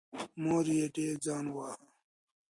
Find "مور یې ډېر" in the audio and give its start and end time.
0.45-1.15